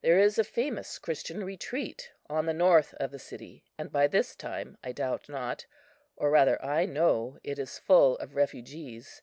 There 0.00 0.18
is 0.18 0.38
a 0.38 0.42
famous 0.42 0.98
Christian 0.98 1.44
retreat 1.44 2.10
on 2.30 2.46
the 2.46 2.54
north 2.54 2.94
of 2.94 3.10
the 3.10 3.18
city, 3.18 3.66
and 3.76 3.92
by 3.92 4.06
this 4.06 4.34
time, 4.34 4.78
I 4.82 4.92
doubt 4.92 5.28
not, 5.28 5.66
or 6.16 6.30
rather 6.30 6.64
I 6.64 6.86
know, 6.86 7.38
it 7.44 7.58
is 7.58 7.78
full 7.78 8.16
of 8.16 8.36
refugees. 8.36 9.20